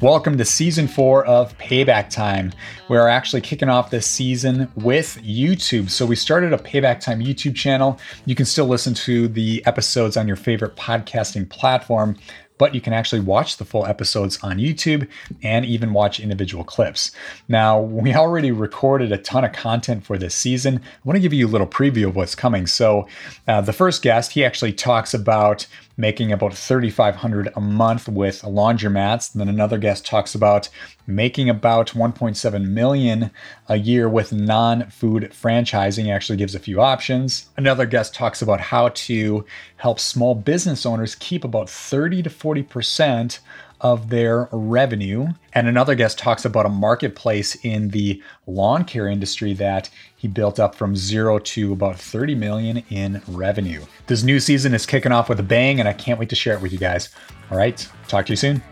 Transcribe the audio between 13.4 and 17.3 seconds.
the full episodes on YouTube and even watch individual clips.